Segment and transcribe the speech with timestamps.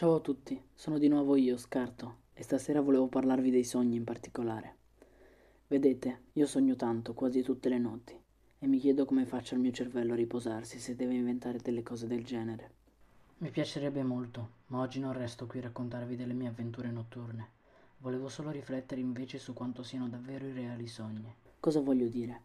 [0.00, 4.04] Ciao a tutti, sono di nuovo io, Scarto, e stasera volevo parlarvi dei sogni in
[4.04, 4.76] particolare.
[5.66, 8.18] Vedete, io sogno tanto, quasi tutte le notti,
[8.60, 12.06] e mi chiedo come faccia il mio cervello a riposarsi se deve inventare delle cose
[12.06, 12.70] del genere.
[13.40, 17.48] Mi piacerebbe molto, ma oggi non resto qui a raccontarvi delle mie avventure notturne.
[17.98, 21.30] Volevo solo riflettere invece su quanto siano davvero i reali sogni.
[21.60, 22.40] Cosa voglio dire?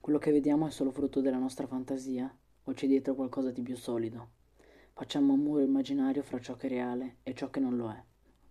[0.00, 2.32] Quello che vediamo è solo frutto della nostra fantasia
[2.62, 4.44] o c'è dietro qualcosa di più solido?
[4.98, 8.02] Facciamo un muro immaginario fra ciò che è reale e ciò che non lo è.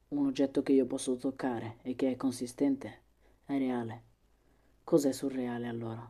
[0.09, 2.99] Un oggetto che io posso toccare e che è consistente
[3.45, 4.03] è reale.
[4.84, 6.08] Cos'è surreale allora?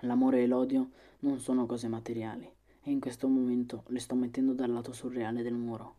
[0.00, 0.90] L'amore e l'odio
[1.20, 2.46] non sono cose materiali
[2.82, 5.94] e in questo momento le sto mettendo dal lato surreale del muro.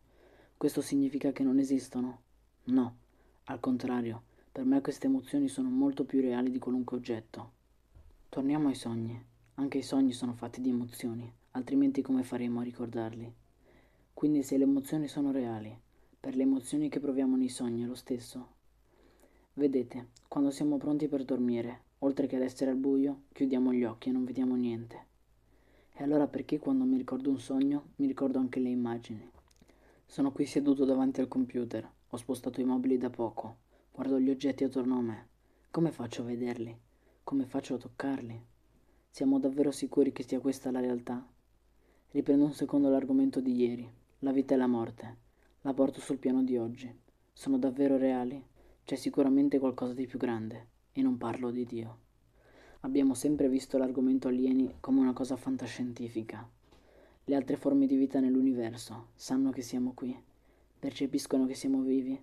[0.55, 2.21] Questo significa che non esistono?
[2.65, 2.95] No,
[3.45, 7.53] al contrario, per me queste emozioni sono molto più reali di qualunque oggetto.
[8.29, 9.19] Torniamo ai sogni.
[9.55, 13.41] Anche i sogni sono fatti di emozioni, altrimenti come faremo a ricordarli?
[14.13, 15.77] Quindi se le emozioni sono reali,
[16.19, 18.47] per le emozioni che proviamo nei sogni è lo stesso.
[19.53, 24.09] Vedete, quando siamo pronti per dormire, oltre che ad essere al buio, chiudiamo gli occhi
[24.09, 25.05] e non vediamo niente.
[25.93, 29.29] E allora perché quando mi ricordo un sogno, mi ricordo anche le immagini?
[30.05, 33.57] Sono qui seduto davanti al computer, ho spostato i mobili da poco,
[33.91, 35.27] guardo gli oggetti attorno a me.
[35.69, 36.75] Come faccio a vederli?
[37.23, 38.41] Come faccio a toccarli?
[39.09, 41.25] Siamo davvero sicuri che sia questa la realtà?
[42.11, 44.01] Riprendo un secondo l'argomento di ieri.
[44.23, 45.17] La vita e la morte.
[45.63, 46.89] La porto sul piano di oggi.
[47.33, 48.41] Sono davvero reali?
[48.85, 50.67] C'è sicuramente qualcosa di più grande.
[50.93, 51.97] E non parlo di Dio.
[52.81, 56.49] Abbiamo sempre visto l'argomento alieni come una cosa fantascientifica.
[57.25, 60.17] Le altre forme di vita nell'universo sanno che siamo qui.
[60.79, 62.17] Percepiscono che siamo vivi.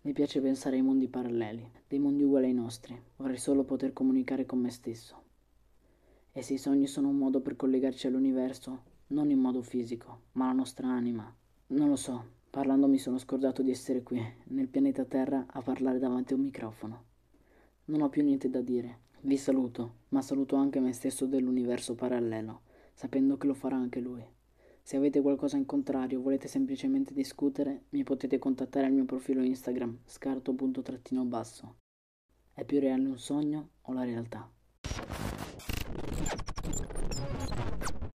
[0.00, 2.98] Mi piace pensare ai mondi paralleli, dei mondi uguali ai nostri.
[3.16, 5.22] Vorrei solo poter comunicare con me stesso.
[6.32, 10.46] E se i sogni sono un modo per collegarci all'universo, non in modo fisico, ma
[10.46, 11.34] la nostra anima.
[11.68, 15.98] Non lo so, parlando mi sono scordato di essere qui, nel pianeta Terra, a parlare
[15.98, 17.04] davanti a un microfono.
[17.86, 19.08] Non ho più niente da dire.
[19.22, 22.62] Vi saluto, ma saluto anche me stesso dell'universo parallelo,
[22.94, 24.24] sapendo che lo farà anche lui.
[24.82, 29.42] Se avete qualcosa in contrario o volete semplicemente discutere, mi potete contattare al mio profilo
[29.42, 31.76] Instagram, scarto.basso.
[32.52, 34.50] È più reale un sogno o la realtà?